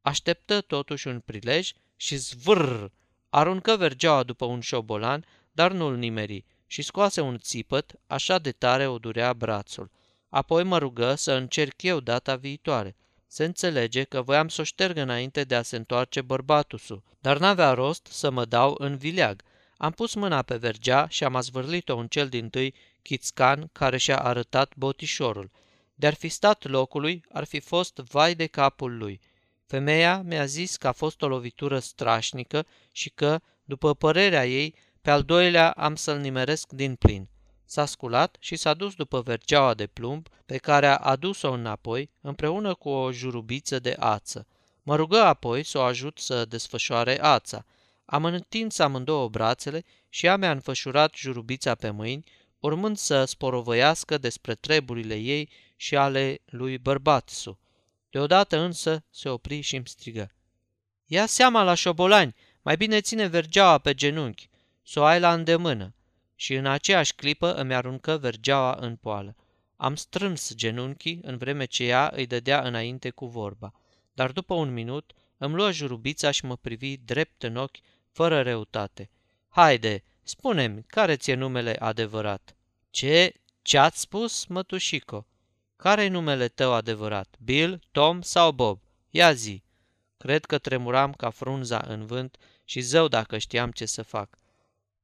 Așteptă 0.01 0.61
totuși 0.61 1.07
un 1.07 1.19
prilej 1.19 1.71
și 1.95 2.15
zvârr, 2.15 2.85
aruncă 3.29 3.75
vergeaua 3.75 4.23
după 4.23 4.45
un 4.45 4.59
șobolan, 4.59 5.25
dar 5.51 5.71
nu-l 5.71 5.95
nimeri 5.97 6.45
și 6.67 6.81
scoase 6.81 7.21
un 7.21 7.37
țipăt, 7.37 7.99
așa 8.07 8.39
de 8.39 8.51
tare 8.51 8.87
o 8.87 8.97
durea 8.97 9.33
brațul. 9.33 9.91
Apoi 10.29 10.63
mă 10.63 10.77
rugă 10.77 11.15
să 11.15 11.31
încerc 11.31 11.81
eu 11.81 11.99
data 11.99 12.35
viitoare. 12.35 12.95
Se 13.35 13.43
înțelege 13.43 14.03
că 14.03 14.21
voiam 14.21 14.47
să 14.47 14.61
o 14.61 14.63
șterg 14.63 14.97
înainte 14.97 15.43
de 15.43 15.55
a 15.55 15.61
se 15.61 15.75
întoarce 15.75 16.21
bărbatul 16.21 16.79
su, 16.79 17.03
dar 17.19 17.37
n-avea 17.37 17.73
rost 17.73 18.05
să 18.05 18.29
mă 18.29 18.45
dau 18.45 18.75
în 18.77 18.97
vileag. 18.97 19.41
Am 19.77 19.91
pus 19.91 20.13
mâna 20.13 20.41
pe 20.41 20.55
vergea 20.55 21.07
și 21.07 21.23
am 21.23 21.35
azvârlit-o 21.35 21.97
în 21.97 22.07
cel 22.07 22.29
din 22.29 22.49
tâi 22.49 22.73
chițcan 23.01 23.69
care 23.71 23.97
și-a 23.97 24.17
arătat 24.17 24.73
botișorul. 24.75 25.51
De-ar 25.95 26.13
fi 26.13 26.27
stat 26.27 26.63
locului, 26.63 27.25
ar 27.31 27.43
fi 27.43 27.59
fost 27.59 27.95
vai 27.95 28.35
de 28.35 28.45
capul 28.45 28.97
lui. 28.97 29.19
Femeia 29.65 30.21
mi-a 30.21 30.45
zis 30.45 30.77
că 30.77 30.87
a 30.87 30.91
fost 30.91 31.21
o 31.21 31.27
lovitură 31.27 31.79
strașnică 31.79 32.65
și 32.91 33.09
că, 33.09 33.39
după 33.63 33.93
părerea 33.93 34.47
ei, 34.47 34.75
pe 35.01 35.11
al 35.11 35.23
doilea 35.23 35.71
am 35.71 35.95
să-l 35.95 36.19
nimeresc 36.19 36.71
din 36.71 36.95
plin. 36.95 37.29
S-a 37.73 37.85
sculat 37.85 38.35
și 38.39 38.55
s-a 38.55 38.73
dus 38.73 38.95
după 38.95 39.21
vergeaua 39.21 39.73
de 39.73 39.87
plumb, 39.87 40.27
pe 40.45 40.57
care 40.57 40.85
a 40.85 40.95
adus-o 40.95 41.51
înapoi, 41.51 42.09
împreună 42.21 42.73
cu 42.73 42.89
o 42.89 43.11
jurubiță 43.11 43.79
de 43.79 43.95
ață. 43.99 44.47
Mă 44.83 44.95
rugă 44.95 45.21
apoi 45.21 45.63
să 45.63 45.77
o 45.77 45.81
ajut 45.81 46.19
să 46.19 46.45
desfășoare 46.45 47.21
ața. 47.21 47.65
Am 48.05 48.25
întins 48.25 48.79
amândouă 48.79 49.29
brațele 49.29 49.83
și 50.09 50.25
ea 50.25 50.37
mi-a 50.37 50.51
înfășurat 50.51 51.13
jurubița 51.15 51.75
pe 51.75 51.89
mâini, 51.89 52.23
urmând 52.59 52.97
să 52.97 53.25
sporovăiască 53.25 54.17
despre 54.17 54.55
treburile 54.55 55.15
ei 55.15 55.49
și 55.75 55.95
ale 55.95 56.39
lui 56.45 56.77
bărbatsu. 56.77 57.59
Deodată 58.09 58.57
însă 58.57 59.03
se 59.09 59.29
opri 59.29 59.61
și 59.61 59.75
îmi 59.75 59.87
strigă. 59.87 60.31
Ia 61.05 61.25
seama 61.25 61.63
la 61.63 61.73
șobolani, 61.73 62.35
mai 62.61 62.77
bine 62.77 63.01
ține 63.01 63.27
vergeaua 63.27 63.77
pe 63.77 63.93
genunchi, 63.93 64.49
să 64.83 64.99
o 64.99 65.03
ai 65.03 65.19
la 65.19 65.33
îndemână. 65.33 65.93
Și 66.43 66.53
în 66.53 66.65
aceeași 66.65 67.13
clipă 67.13 67.53
îmi 67.53 67.73
aruncă 67.73 68.17
vergeaua 68.17 68.77
în 68.79 68.95
poală. 68.95 69.35
Am 69.75 69.95
strâns 69.95 70.53
genunchii 70.55 71.19
în 71.21 71.37
vreme 71.37 71.65
ce 71.65 71.83
ea 71.83 72.11
îi 72.15 72.25
dădea 72.25 72.61
înainte 72.61 73.09
cu 73.09 73.25
vorba. 73.25 73.73
Dar 74.13 74.31
după 74.31 74.53
un 74.53 74.73
minut 74.73 75.13
îmi 75.37 75.53
luă 75.53 75.71
jurubița 75.71 76.31
și 76.31 76.45
mă 76.45 76.55
privi 76.55 76.97
drept 76.97 77.43
în 77.43 77.55
ochi, 77.55 77.77
fără 78.11 78.41
reutate. 78.41 79.09
Haide, 79.49 80.03
spune-mi, 80.23 80.83
care 80.87 81.15
ți-e 81.15 81.33
numele 81.33 81.75
adevărat? 81.79 82.55
Ce? 82.89 83.33
Ce-ați 83.61 83.99
spus, 83.99 84.45
mătușico? 84.45 85.27
Care-i 85.75 86.09
numele 86.09 86.47
tău 86.47 86.73
adevărat? 86.73 87.35
Bill, 87.43 87.79
Tom 87.91 88.21
sau 88.21 88.51
Bob? 88.51 88.81
Ia 89.09 89.33
zi! 89.33 89.63
Cred 90.17 90.45
că 90.45 90.57
tremuram 90.57 91.13
ca 91.13 91.29
frunza 91.29 91.85
în 91.87 92.05
vânt 92.05 92.37
și 92.63 92.79
zău 92.79 93.07
dacă 93.07 93.37
știam 93.37 93.71
ce 93.71 93.85
să 93.85 94.01
fac. 94.01 94.37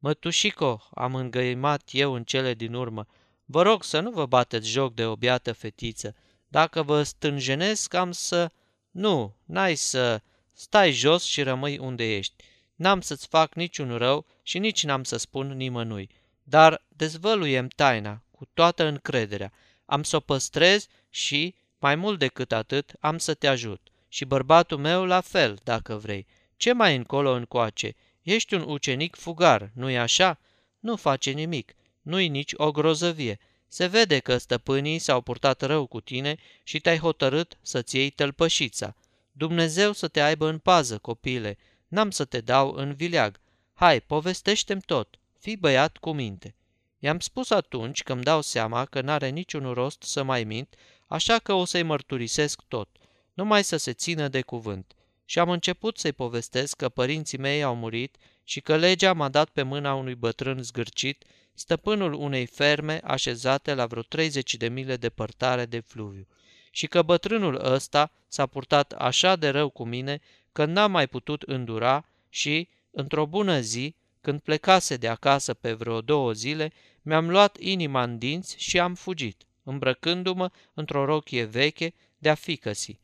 Mătușico, 0.02 0.90
am 0.94 1.16
îngăimat 1.16 1.90
eu 1.92 2.14
în 2.14 2.24
cele 2.24 2.54
din 2.54 2.74
urmă, 2.74 3.08
vă 3.46 3.62
rog 3.62 3.84
să 3.84 4.00
nu 4.00 4.12
vă 4.12 4.26
bateți 4.26 4.70
joc 4.70 4.94
de 4.94 5.06
o 5.06 5.16
biată 5.16 5.52
fetiță. 5.52 6.16
Dacă 6.48 6.84
vă 6.84 7.04
stânjenesc, 7.04 7.94
am 7.94 8.12
să... 8.12 8.52
Nu, 8.92 9.36
n-ai 9.46 9.76
să... 9.76 10.22
Stai 10.54 10.92
jos 10.92 11.24
și 11.24 11.44
rămâi 11.44 11.78
unde 11.78 12.16
ești. 12.16 12.44
N-am 12.76 13.02
să-ți 13.02 13.28
fac 13.28 13.54
niciun 13.54 13.98
rău 13.98 14.26
și 14.44 14.60
nici 14.60 14.84
n-am 14.84 15.04
să 15.04 15.18
spun 15.18 15.48
nimănui. 15.48 16.10
Dar 16.44 16.86
dezvăluiem 16.88 17.68
taina 17.68 18.24
cu 18.32 18.46
toată 18.54 18.86
încrederea. 18.86 19.52
Am 19.86 20.04
să 20.04 20.16
o 20.16 20.20
păstrez 20.20 20.88
și, 21.10 21.56
mai 21.80 21.96
mult 21.96 22.20
decât 22.20 22.52
atât, 22.52 22.92
am 23.00 23.18
să 23.18 23.34
te 23.34 23.48
ajut. 23.48 23.88
Și 24.08 24.26
bărbatul 24.26 24.78
meu 24.78 25.06
la 25.06 25.22
fel, 25.22 25.60
dacă 25.64 25.96
vrei. 25.96 26.28
Ce 26.58 26.74
mai 26.74 26.96
încolo 26.96 27.32
încoace? 27.32 27.96
Ești 28.30 28.54
un 28.54 28.64
ucenic 28.68 29.16
fugar, 29.16 29.72
nu-i 29.74 29.98
așa? 29.98 30.40
Nu 30.80 30.96
face 30.96 31.32
nimic, 31.32 31.76
nu-i 32.02 32.28
nici 32.28 32.54
o 32.56 32.72
grozăvie. 32.72 33.40
Se 33.68 33.86
vede 33.86 34.20
că 34.20 34.38
stăpânii 34.38 35.00
s-au 35.00 35.22
purtat 35.22 35.62
rău 35.62 35.86
cu 35.86 36.02
tine 36.02 36.38
și 36.64 36.80
te-ai 36.80 36.98
hotărât 36.98 37.58
să-ți 37.62 37.96
iei 37.96 38.10
tălpășița. 38.10 38.96
Dumnezeu 39.32 39.92
să 39.92 40.08
te 40.08 40.22
aibă 40.22 40.48
în 40.48 40.58
pază, 40.58 40.98
copile, 40.98 41.58
n-am 41.88 42.12
să 42.12 42.26
te 42.26 42.42
dau 42.42 42.72
în 42.72 42.94
vileag. 42.94 43.40
Hai, 43.74 44.02
povestește-mi 44.02 44.82
tot, 44.82 45.20
fii 45.40 45.58
băiat 45.58 45.98
cu 45.98 46.12
minte. 46.12 46.56
I-am 47.00 47.20
spus 47.20 47.50
atunci 47.50 48.04
că 48.04 48.14
îmi 48.14 48.24
dau 48.24 48.42
seama 48.42 48.86
că 48.86 49.02
n-are 49.02 49.30
niciun 49.30 49.74
rost 49.74 50.02
să 50.04 50.24
mai 50.24 50.44
mint, 50.44 50.76
așa 51.08 51.40
că 51.40 51.54
o 51.54 51.66
să-i 51.66 51.84
mărturisesc 51.84 52.62
tot, 52.68 52.90
numai 53.34 53.64
să 53.64 53.78
se 53.78 53.94
țină 53.94 54.28
de 54.28 54.42
cuvânt 54.42 54.94
și 55.30 55.40
am 55.40 55.50
început 55.50 55.98
să-i 55.98 56.12
povestesc 56.12 56.76
că 56.76 56.90
părinții 56.90 57.38
mei 57.38 57.64
au 57.64 57.76
murit 57.76 58.16
și 58.44 58.62
că 58.62 58.76
legea 58.76 59.14
m-a 59.14 59.30
dat 59.30 59.50
pe 59.50 59.62
mâna 59.62 59.94
unui 59.94 60.16
bătrân 60.16 60.64
zgârcit, 60.64 61.24
stăpânul 61.54 62.14
unei 62.14 62.46
ferme 62.46 63.02
așezate 63.04 63.74
la 63.74 63.86
vreo 63.86 64.02
30 64.02 64.56
de 64.56 64.68
mile 64.70 64.98
departare 64.98 65.66
de 65.66 65.80
fluviu, 65.80 66.28
și 66.72 66.88
că 66.88 67.02
bătrânul 67.02 67.66
ăsta 67.66 68.12
s-a 68.28 68.46
purtat 68.46 68.92
așa 68.92 69.36
de 69.36 69.50
rău 69.50 69.70
cu 69.70 69.84
mine 69.86 70.20
că 70.52 70.66
n-am 70.66 70.92
mai 70.92 71.08
putut 71.08 71.42
îndura 71.42 72.06
și, 72.30 72.68
într-o 72.92 73.26
bună 73.26 73.60
zi, 73.60 73.96
când 74.22 74.40
plecase 74.40 74.98
de 74.98 75.08
acasă 75.08 75.54
pe 75.54 75.74
vreo 75.74 76.02
două 76.02 76.32
zile, 76.32 76.72
mi-am 77.02 77.30
luat 77.30 77.58
inima 77.60 78.04
în 78.04 78.18
dinți 78.18 78.56
și 78.58 78.80
am 78.80 78.94
fugit, 78.96 79.46
îmbrăcându-mă 79.64 80.50
într-o 80.74 81.06
rochie 81.06 81.44
veche 81.44 81.94
de-a 82.18 82.36
ficăsii 82.36 83.00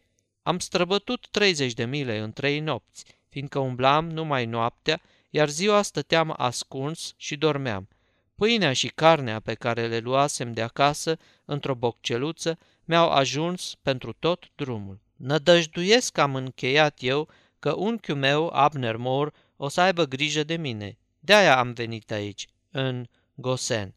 am 0.46 0.60
străbătut 0.60 1.28
30 1.32 1.74
de 1.74 1.86
mile 1.86 2.18
în 2.18 2.32
trei 2.32 2.60
nopți, 2.60 3.06
fiindcă 3.30 3.60
umblam 3.60 4.10
numai 4.10 4.46
noaptea, 4.46 5.02
iar 5.30 5.50
ziua 5.50 5.82
stăteam 5.82 6.34
ascuns 6.38 7.14
și 7.18 7.36
dormeam. 7.36 7.88
Pâinea 8.36 8.74
și 8.74 8.88
carnea 8.88 9.40
pe 9.40 9.54
care 9.54 9.88
le 9.88 9.98
luasem 9.98 10.54
de 10.54 10.62
acasă 10.62 11.18
într-o 11.46 11.75
bocceluță 11.75 12.58
mi-au 12.84 13.10
ajuns 13.10 13.75
pentru 13.82 14.14
tot 14.14 14.52
drumul. 14.56 15.00
Nădăjduiesc 15.16 16.12
că 16.12 16.22
am 16.22 16.36
încheiat 16.36 16.98
eu 17.02 17.30
că 17.60 17.74
unchiul 17.74 18.16
meu, 18.16 18.50
Abner 18.54 18.96
Moore, 18.96 19.32
o 19.56 19.68
să 19.68 19.82
aibă 19.82 20.04
grijă 20.04 20.44
de 20.44 20.56
mine. 20.56 20.98
De-aia 21.20 21.58
am 21.58 21.74
venit 21.74 22.12
aici, 22.12 22.48
în 22.72 23.08
Gosen. 23.36 23.96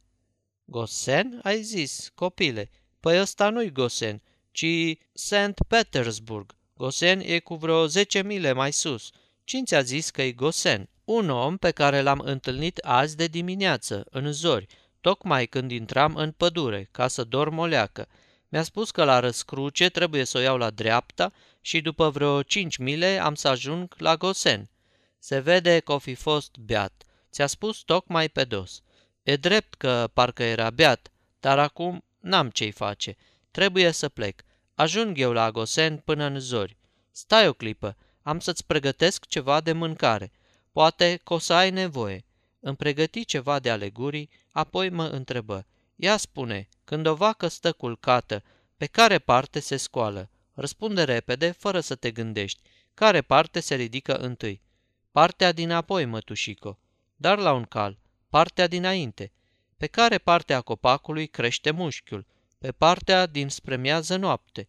Gosen, 0.65 1.41
ai 1.43 1.63
zis, 1.63 2.11
copile. 2.15 2.71
Păi 3.01 3.21
ăsta 3.21 3.51
nu-i 3.51 3.73
Gosen, 3.73 4.23
ci 4.51 4.97
St. 5.13 5.55
Petersburg. 5.69 6.55
Gosen 6.77 7.21
e 7.21 7.39
cu 7.39 7.55
vreo 7.55 7.87
10 7.87 8.23
mile 8.23 8.53
mai 8.53 8.73
sus. 8.73 9.11
Cine 9.45 9.65
ți-a 9.65 9.83
zis 9.83 10.11
că 10.11 10.23
e 10.23 10.33
Gosen? 10.33 10.89
Un 11.05 11.31
om 11.31 11.57
pe 11.57 11.71
care 11.71 12.01
l-am 12.01 12.21
întâlnit 12.25 12.79
azi 12.79 13.17
de 13.17 13.27
dimineață, 13.27 14.07
în 14.11 14.33
zori, 14.33 14.67
tocmai 15.01 15.47
când 15.47 15.71
intram 15.71 16.15
în 16.15 16.33
pădure, 16.33 16.89
ca 16.91 17.09
să 17.09 17.25
dorm 17.25 17.59
o 17.59 17.67
leacă. 17.67 18.09
Mi-a 18.49 18.63
spus 18.63 18.91
că 18.91 19.05
la 19.05 19.19
răscruce 19.21 19.89
trebuie 19.89 20.25
să 20.25 20.39
o 20.39 20.41
iau 20.41 20.57
la 20.57 20.71
dreapta 20.71 21.33
și 21.61 21.81
după 21.81 22.11
vreo 22.11 22.43
cinci 22.43 22.77
mile 22.77 23.19
am 23.19 23.35
să 23.35 23.49
ajung 23.49 23.95
la 23.99 24.17
Gosen. 24.17 24.71
Se 25.19 25.39
vede 25.39 25.81
că 25.81 25.93
o 25.93 25.99
fi 25.99 26.15
fost 26.15 26.57
beat. 26.57 27.03
Ți-a 27.31 27.47
spus 27.47 27.79
tocmai 27.79 28.29
pe 28.29 28.45
dos. 28.45 28.83
E 29.23 29.37
drept 29.37 29.75
că 29.75 30.11
parcă 30.13 30.43
era 30.43 30.71
beat, 30.71 31.13
dar 31.41 31.59
acum 31.59 32.05
n-am 32.21 32.51
ce-i 32.51 32.71
face. 32.71 33.17
Trebuie 33.51 33.91
să 33.91 34.09
plec. 34.09 34.43
Ajung 34.75 35.19
eu 35.19 35.33
la 35.33 35.51
Gosen 35.51 35.97
până 35.97 36.25
în 36.25 36.39
zori. 36.39 36.77
Stai 37.11 37.49
o 37.49 37.53
clipă, 37.53 37.97
am 38.23 38.41
să-ți 38.41 38.67
pregătesc 38.67 39.27
ceva 39.27 39.61
de 39.61 39.73
mâncare. 39.73 40.33
Poate 40.73 41.21
că 41.25 41.35
o 41.35 41.39
să 41.39 41.53
ai 41.53 41.71
nevoie. 41.71 42.25
Îmi 42.61 42.77
pregăti 42.77 43.25
ceva 43.25 43.59
de 43.59 43.71
alegurii, 43.71 44.31
apoi 44.53 44.89
mă 44.91 45.07
întrebă. 45.07 45.67
Ea 45.97 46.17
spune, 46.17 46.69
când 46.85 47.07
o 47.07 47.15
vacă 47.15 47.49
stă 47.49 47.73
culcată, 47.73 48.43
pe 48.77 48.87
care 48.87 49.19
parte 49.19 49.61
se 49.61 49.77
scoală? 49.77 50.31
Răspunde 50.53 51.05
repede, 51.05 51.51
fără 51.51 51.81
să 51.81 51.95
te 51.95 52.11
gândești. 52.11 52.61
Care 52.95 53.23
parte 53.23 53.61
se 53.61 53.75
ridică 53.75 54.17
întâi? 54.17 54.63
Partea 55.11 55.53
din 55.53 55.71
apoi, 55.71 56.05
mătușico. 56.05 56.79
Dar 57.17 57.39
la 57.39 57.53
un 57.53 57.65
cal. 57.65 57.99
Partea 58.29 58.67
dinainte. 58.67 59.33
Pe 59.77 59.87
care 59.87 60.19
parte 60.19 60.53
a 60.55 60.61
copacului 60.61 61.27
crește 61.27 61.71
mușchiul? 61.71 62.27
Pe 62.59 62.73
partea 62.73 63.27
din 63.27 63.49
spre 63.49 63.77
miază 63.77 64.17
noapte. 64.17 64.69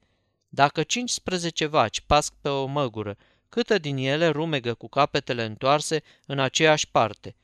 Dacă 0.50 0.84
15 0.84 1.66
vaci 1.66 2.02
pasc 2.02 2.34
pe 2.42 2.50
o 2.50 2.66
măgură, 2.66 3.18
câtă 3.50 3.78
din 3.78 3.98
ele 3.98 4.28
rumegă 4.28 4.74
cu 4.74 4.88
capetele 4.88 5.44
întoarse 5.44 6.04
în 6.26 6.40
aceeași 6.40 6.88
parte? 6.90 7.36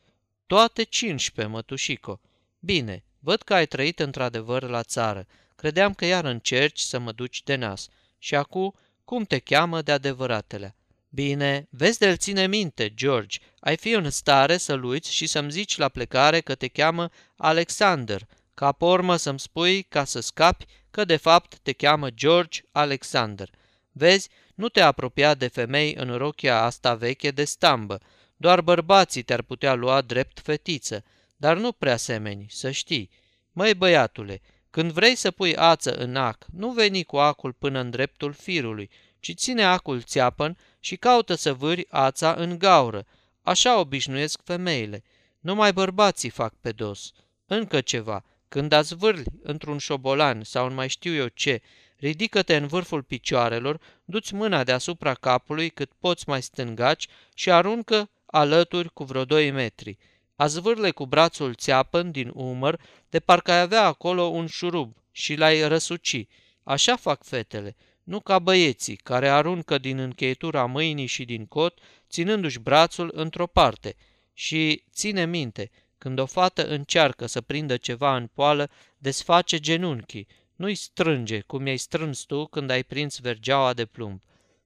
Toate 0.47 0.83
15, 0.83 1.53
mătușico. 1.53 2.21
Bine, 2.59 3.03
văd 3.19 3.41
că 3.41 3.53
ai 3.53 3.65
trăit 3.65 3.99
într-adevăr 3.99 4.63
la 4.63 4.83
țară. 4.83 5.27
Credeam 5.55 5.93
că 5.93 6.05
iar 6.05 6.25
încerci 6.25 6.79
să 6.79 6.99
mă 6.99 7.11
duci 7.11 7.43
de 7.43 7.55
nas. 7.55 7.87
Și 8.17 8.35
acum, 8.35 8.73
cum 9.03 9.23
te 9.23 9.39
cheamă 9.39 9.81
de 9.81 9.91
adevăratele? 9.91 10.75
Bine, 11.09 11.67
vezi 11.69 11.99
de-l 11.99 12.17
ține 12.17 12.47
minte, 12.47 12.93
George. 12.93 13.39
Ai 13.59 13.77
fi 13.77 13.89
în 13.89 14.09
stare 14.09 14.57
să-l 14.57 14.83
uiți 14.83 15.13
și 15.13 15.27
să-mi 15.27 15.51
zici 15.51 15.77
la 15.77 15.89
plecare 15.89 16.41
că 16.41 16.55
te 16.55 16.67
cheamă 16.67 17.09
Alexander, 17.35 18.27
ca 18.55 18.71
pe 18.71 18.85
urmă 18.85 19.15
să-mi 19.15 19.39
spui, 19.39 19.83
ca 19.83 20.03
să 20.03 20.19
scapi, 20.19 20.65
că 20.91 21.05
de 21.05 21.15
fapt 21.15 21.57
te 21.57 21.71
cheamă 21.71 22.09
George 22.09 22.61
Alexander. 22.71 23.49
Vezi, 23.91 24.29
nu 24.55 24.69
te 24.69 24.81
apropia 24.81 25.33
de 25.33 25.47
femei 25.47 25.95
în 25.97 26.17
rochia 26.17 26.61
asta 26.61 26.95
veche 26.95 27.31
de 27.31 27.43
stambă. 27.43 27.99
Doar 28.37 28.61
bărbații 28.61 29.21
te-ar 29.23 29.41
putea 29.41 29.73
lua 29.73 30.01
drept 30.01 30.39
fetiță, 30.39 31.03
dar 31.35 31.57
nu 31.57 31.71
prea 31.71 31.97
semeni, 31.97 32.45
să 32.49 32.71
știi. 32.71 33.09
Măi, 33.51 33.73
băiatule, 33.73 34.41
când 34.69 34.91
vrei 34.91 35.15
să 35.15 35.31
pui 35.31 35.55
ață 35.55 35.95
în 35.95 36.15
ac, 36.15 36.45
nu 36.51 36.71
veni 36.71 37.03
cu 37.03 37.17
acul 37.17 37.53
până 37.53 37.79
în 37.79 37.89
dreptul 37.89 38.33
firului, 38.33 38.89
ci 39.19 39.33
ține 39.33 39.63
acul 39.63 40.01
țeapăn 40.01 40.57
și 40.79 40.95
caută 40.95 41.35
să 41.35 41.53
vâri 41.53 41.85
ața 41.89 42.33
în 42.33 42.57
gaură. 42.57 43.05
Așa 43.41 43.79
obișnuiesc 43.79 44.39
femeile. 44.43 45.03
Numai 45.39 45.73
bărbații 45.73 46.29
fac 46.29 46.53
pe 46.61 46.71
dos. 46.71 47.11
Încă 47.45 47.81
ceva. 47.81 48.23
Când 48.47 48.71
ați 48.71 48.95
vârli 48.95 49.23
într-un 49.43 49.77
șobolan 49.77 50.43
sau 50.43 50.65
în 50.65 50.73
mai 50.73 50.89
știu 50.89 51.13
eu 51.13 51.27
ce, 51.27 51.61
ridică-te 51.97 52.55
în 52.55 52.67
vârful 52.67 53.03
picioarelor, 53.03 53.79
du-ți 54.05 54.33
mâna 54.33 54.63
deasupra 54.63 55.13
capului 55.13 55.69
cât 55.69 55.91
poți 55.99 56.29
mai 56.29 56.41
stângaci 56.41 57.07
și 57.33 57.51
aruncă 57.51 58.09
alături 58.25 58.93
cu 58.93 59.03
vreo 59.03 59.25
doi 59.25 59.51
metri. 59.51 59.97
A 60.35 60.47
zvârle 60.47 60.91
cu 60.91 61.05
brațul 61.05 61.53
țeapăn 61.53 62.11
din 62.11 62.31
umăr, 62.33 62.81
de 63.09 63.19
parcă 63.19 63.51
ai 63.51 63.59
avea 63.59 63.85
acolo 63.85 64.23
un 64.23 64.47
șurub 64.47 64.95
și 65.11 65.35
l-ai 65.35 65.67
răsuci. 65.67 66.27
Așa 66.63 66.95
fac 66.95 67.23
fetele, 67.23 67.75
nu 68.03 68.19
ca 68.19 68.39
băieții, 68.39 68.95
care 68.95 69.29
aruncă 69.29 69.77
din 69.77 69.97
încheietura 69.99 70.65
mâinii 70.65 71.05
și 71.05 71.25
din 71.25 71.45
cot, 71.45 71.79
ținându-și 72.09 72.59
brațul 72.59 73.11
într-o 73.13 73.47
parte. 73.47 73.95
Și 74.33 74.83
ține 74.93 75.25
minte, 75.25 75.71
când 76.05 76.19
o 76.19 76.25
fată 76.25 76.67
încearcă 76.67 77.25
să 77.25 77.41
prindă 77.41 77.77
ceva 77.77 78.15
în 78.15 78.27
poală, 78.27 78.69
desface 78.97 79.59
genunchii, 79.59 80.27
nu-i 80.55 80.75
strânge 80.75 81.39
cum 81.39 81.65
i-ai 81.65 81.77
strâns 81.77 82.19
tu 82.19 82.45
când 82.45 82.69
ai 82.69 82.83
prins 82.83 83.19
vergeaua 83.19 83.73
de 83.73 83.85
plumb. 83.85 84.21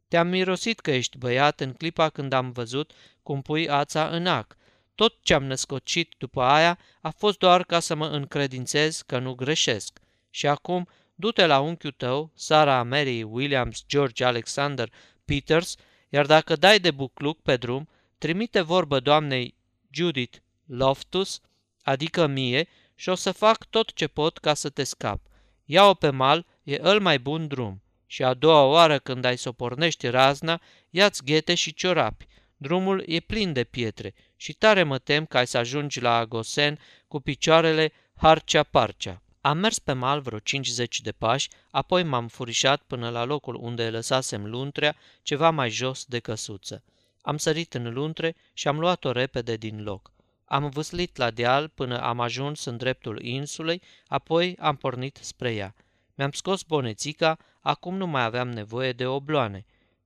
Te-am 0.07 0.27
mirosit 0.27 0.79
că 0.79 0.91
ești 0.91 1.17
băiat 1.17 1.59
în 1.59 1.73
clipa 1.73 2.09
când 2.09 2.33
am 2.33 2.51
văzut 2.51 2.91
cum 3.23 3.41
pui 3.41 3.69
ața 3.69 4.07
în 4.07 4.27
ac. 4.27 4.57
Tot 4.95 5.15
ce-am 5.21 5.43
născocit 5.43 6.13
după 6.17 6.41
aia 6.41 6.79
a 7.01 7.09
fost 7.09 7.37
doar 7.37 7.63
ca 7.63 7.79
să 7.79 7.95
mă 7.95 8.07
încredințez 8.07 9.01
că 9.01 9.19
nu 9.19 9.33
greșesc. 9.33 9.99
Și 10.29 10.47
acum 10.47 10.87
du-te 11.15 11.45
la 11.45 11.59
unchiul 11.59 11.91
tău, 11.91 12.31
Sara 12.35 12.83
Mary 12.83 13.23
Williams 13.23 13.83
George 13.87 14.23
Alexander 14.23 14.91
Peters, 15.25 15.75
iar 16.09 16.25
dacă 16.25 16.55
dai 16.55 16.79
de 16.79 16.91
bucluc 16.91 17.41
pe 17.41 17.57
drum, 17.57 17.89
trimite 18.17 18.61
vorbă 18.61 18.99
doamnei 18.99 19.55
Judith 19.91 20.37
Loftus, 20.69 21.41
adică 21.83 22.27
mie, 22.27 22.67
și 22.95 23.09
o 23.09 23.15
să 23.15 23.31
fac 23.31 23.65
tot 23.65 23.93
ce 23.93 24.07
pot 24.07 24.37
ca 24.37 24.53
să 24.53 24.69
te 24.69 24.83
scap. 24.83 25.21
Ia-o 25.65 25.93
pe 25.93 26.09
mal, 26.09 26.45
e 26.63 26.79
îl 26.81 26.99
mai 27.01 27.19
bun 27.19 27.47
drum. 27.47 27.81
Și 28.05 28.23
a 28.23 28.33
doua 28.33 28.63
oară 28.63 28.99
când 28.99 29.25
ai 29.25 29.37
să 29.37 29.51
pornești 29.51 30.07
razna, 30.07 30.61
ia-ți 30.89 31.23
ghete 31.23 31.55
și 31.55 31.73
ciorapi. 31.73 32.27
Drumul 32.57 33.03
e 33.07 33.19
plin 33.19 33.53
de 33.53 33.63
pietre 33.63 34.13
și 34.35 34.53
tare 34.53 34.83
mă 34.83 34.97
tem 34.97 35.25
că 35.25 35.37
ai 35.37 35.47
să 35.47 35.57
ajungi 35.57 36.01
la 36.01 36.15
Agosen 36.15 36.79
cu 37.07 37.19
picioarele 37.19 37.91
harcea-parcea. 38.15 39.21
Am 39.41 39.57
mers 39.57 39.79
pe 39.79 39.93
mal 39.93 40.21
vreo 40.21 40.39
50 40.39 41.01
de 41.01 41.11
pași, 41.11 41.49
apoi 41.71 42.03
m-am 42.03 42.27
furișat 42.27 42.81
până 42.81 43.09
la 43.09 43.23
locul 43.23 43.55
unde 43.55 43.89
lăsasem 43.89 44.45
luntrea, 44.45 44.95
ceva 45.21 45.49
mai 45.49 45.69
jos 45.69 46.05
de 46.05 46.19
căsuță. 46.19 46.83
Am 47.21 47.37
sărit 47.37 47.73
în 47.73 47.93
luntre 47.93 48.35
și 48.53 48.67
am 48.67 48.79
luat-o 48.79 49.11
repede 49.11 49.55
din 49.55 49.83
loc. 49.83 50.11
Am 50.49 50.69
vâslit 50.69 51.17
la 51.17 51.31
deal 51.31 51.67
până 51.67 52.01
am 52.01 52.19
ajuns 52.19 52.65
în 52.65 52.77
dreptul 52.77 53.21
insulei, 53.21 53.81
apoi 54.07 54.55
am 54.59 54.75
pornit 54.75 55.19
spre 55.21 55.53
ea. 55.53 55.75
Mi-am 56.15 56.31
scos 56.31 56.63
bonețica, 56.63 57.37
acum 57.61 57.95
nu 57.95 58.07
mai 58.07 58.23
aveam 58.23 58.49
nevoie 58.49 58.91
de 58.91 59.05
obloane. 59.05 59.65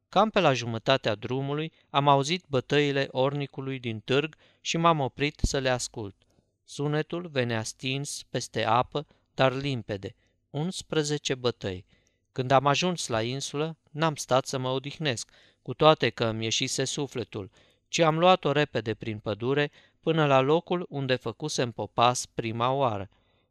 Cam 0.09 0.29
pe 0.29 0.39
la 0.39 0.53
jumătatea 0.53 1.15
drumului 1.15 1.71
am 1.89 2.07
auzit 2.07 2.43
bătăile 2.47 3.07
ornicului 3.11 3.79
din 3.79 3.99
târg 3.99 4.35
și 4.61 4.77
m-am 4.77 4.99
oprit 4.99 5.39
să 5.43 5.59
le 5.59 5.69
ascult. 5.69 6.15
Sunetul 6.63 7.27
venea 7.27 7.63
stins 7.63 8.23
peste 8.29 8.63
apă, 8.63 9.07
dar 9.33 9.53
limpede, 9.53 10.15
11 10.49 11.35
bătăi. 11.35 11.85
Când 12.31 12.51
am 12.51 12.65
ajuns 12.65 13.07
la 13.07 13.21
insulă, 13.21 13.77
n-am 13.91 14.15
stat 14.15 14.45
să 14.45 14.57
mă 14.57 14.69
odihnesc, 14.69 15.29
cu 15.61 15.73
toate 15.73 16.09
că 16.09 16.25
îmi 16.25 16.43
ieșise 16.43 16.83
sufletul, 16.83 17.51
ci 17.87 17.99
am 17.99 18.19
luat-o 18.19 18.51
repede 18.51 18.93
prin 18.93 19.19
pădure 19.19 19.71
până 20.03 20.25
la 20.25 20.39
locul 20.39 20.85
unde 20.89 21.15
făcusem 21.15 21.71
popas 21.71 22.25
prima 22.25 22.71
oară. 22.71 23.09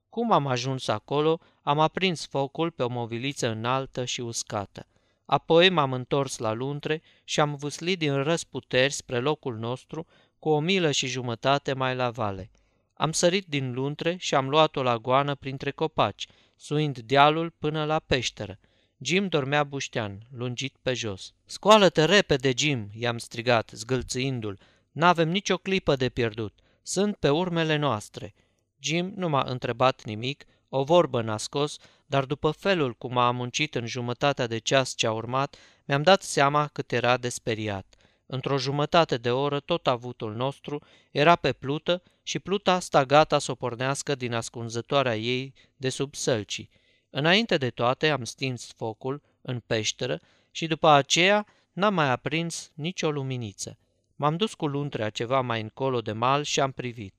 Cum 0.08 0.32
am 0.32 0.46
ajuns 0.46 0.88
acolo, 0.88 1.40
am 1.62 1.78
aprins 1.78 2.26
focul 2.26 2.70
pe 2.70 2.82
o 2.82 2.88
moviliță 2.88 3.48
înaltă 3.48 4.04
și 4.04 4.20
uscată. 4.20 4.86
Apoi 5.24 5.70
m-am 5.70 5.92
întors 5.92 6.38
la 6.38 6.52
luntre 6.52 7.02
și 7.24 7.40
am 7.40 7.54
vâslit 7.54 7.98
din 7.98 8.22
răsputeri 8.22 8.92
spre 8.92 9.18
locul 9.18 9.56
nostru 9.56 10.06
cu 10.38 10.48
o 10.48 10.60
milă 10.60 10.90
și 10.90 11.06
jumătate 11.06 11.72
mai 11.72 11.94
la 11.94 12.10
vale. 12.10 12.50
Am 12.94 13.12
sărit 13.12 13.46
din 13.46 13.72
luntre 13.72 14.16
și 14.16 14.34
am 14.34 14.48
luat-o 14.48 14.82
la 14.82 14.96
goană 14.96 15.34
printre 15.34 15.70
copaci, 15.70 16.26
suind 16.56 16.98
dealul 16.98 17.50
până 17.58 17.84
la 17.84 17.98
peșteră. 17.98 18.58
Jim 18.98 19.28
dormea 19.28 19.64
buștean, 19.64 20.18
lungit 20.30 20.76
pe 20.82 20.94
jos. 20.94 21.34
Scoală-te 21.44 22.04
repede, 22.04 22.52
Jim!" 22.56 22.90
i-am 22.94 23.18
strigat, 23.18 23.70
zgâlțâindu-l. 23.74 24.58
N-avem 24.92 25.28
nicio 25.28 25.57
clipă 25.57 25.96
de 25.96 26.09
pierdut. 26.09 26.59
Sunt 26.83 27.16
pe 27.16 27.28
urmele 27.28 27.76
noastre." 27.76 28.35
Jim 28.78 29.12
nu 29.16 29.28
m-a 29.28 29.42
întrebat 29.42 30.05
nimic, 30.05 30.44
o 30.68 30.85
vorbă 30.85 31.22
n-a 31.22 31.37
scos, 31.37 31.76
dar 32.07 32.24
după 32.24 32.50
felul 32.50 32.94
cum 32.94 33.18
a 33.18 33.31
muncit 33.31 33.74
în 33.74 33.87
jumătatea 33.87 34.46
de 34.46 34.59
ceas 34.59 34.94
ce 34.94 35.07
a 35.07 35.12
urmat, 35.12 35.57
mi-am 35.85 36.02
dat 36.02 36.22
seama 36.22 36.66
cât 36.66 36.92
era 36.92 37.16
de 37.16 37.28
speriat. 37.28 37.94
Într-o 38.26 38.59
jumătate 38.59 39.16
de 39.16 39.31
oră 39.31 39.61
tot 39.61 39.87
avutul 39.87 40.35
nostru 40.35 40.83
era 41.11 41.37
pe 41.37 41.52
plută 41.52 42.02
și 42.22 42.38
pluta 42.38 42.81
sta 42.81 43.05
gata 43.05 43.38
să 43.38 43.50
o 43.50 43.55
pornească 43.55 44.14
din 44.14 44.35
ascunzătoarea 44.35 45.16
ei 45.16 45.55
de 45.76 45.88
sub 45.88 46.14
sălcii. 46.14 46.70
Înainte 47.11 47.57
de 47.57 47.70
toate 47.70 48.11
am 48.11 48.24
stins 48.24 48.72
focul 48.76 49.22
în 49.40 49.62
peșteră 49.66 50.20
și 50.50 50.66
după 50.66 50.88
aceea 50.88 51.46
n-am 51.72 51.94
mai 51.94 52.11
aprins 52.11 52.70
nicio 52.74 53.11
luminiță. 53.11 53.78
M-am 54.22 54.37
dus 54.37 54.54
cu 54.54 54.66
luntrea 54.66 55.11
ceva 55.11 55.40
mai 55.40 55.61
încolo 55.61 56.00
de 56.00 56.12
mal 56.12 56.42
și 56.42 56.61
am 56.61 56.72
privit. 56.72 57.14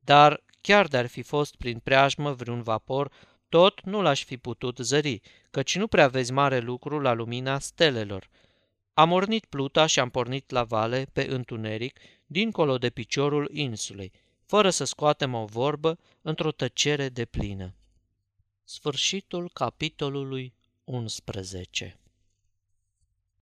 Dar 0.00 0.42
chiar 0.60 0.86
de-ar 0.86 1.06
fi 1.06 1.22
fost 1.22 1.56
prin 1.56 1.78
preajmă 1.78 2.32
vreun 2.32 2.62
vapor, 2.62 3.12
tot 3.48 3.80
nu 3.84 4.00
l-aș 4.00 4.24
fi 4.24 4.36
putut 4.36 4.78
zări, 4.78 5.20
căci 5.50 5.76
nu 5.76 5.86
prea 5.86 6.08
vezi 6.08 6.32
mare 6.32 6.58
lucru 6.58 7.00
la 7.00 7.12
lumina 7.12 7.58
stelelor. 7.58 8.28
Am 8.94 9.12
ornit 9.12 9.44
pluta 9.44 9.86
și 9.86 10.00
am 10.00 10.10
pornit 10.10 10.50
la 10.50 10.64
vale, 10.64 11.06
pe 11.12 11.26
întuneric, 11.30 11.98
dincolo 12.26 12.78
de 12.78 12.90
piciorul 12.90 13.50
insulei, 13.52 14.12
fără 14.44 14.70
să 14.70 14.84
scoatem 14.84 15.34
o 15.34 15.44
vorbă, 15.44 15.98
într-o 16.22 16.50
tăcere 16.50 17.08
de 17.08 17.24
plină. 17.24 17.74
Sfârșitul 18.64 19.50
capitolului 19.52 20.54
11 20.84 22.01